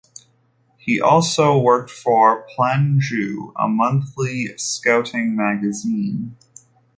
He 0.79 0.99
also 0.99 1.59
worked 1.59 1.91
for 1.91 2.47
"Plein 2.55 2.99
Jeu", 2.99 3.51
a 3.55 3.67
monthly 3.67 4.47
scouting 4.57 5.35
magazine. 5.35 6.35